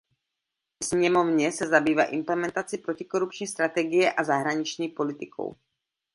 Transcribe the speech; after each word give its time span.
Ve 0.83 0.87
sněmovně 0.87 1.51
se 1.51 1.67
zabývá 1.67 2.03
implementací 2.03 2.77
Protikorupční 2.77 3.47
strategie 3.47 4.13
a 4.13 4.23
zahraniční 4.23 4.89
politikou. 4.89 5.55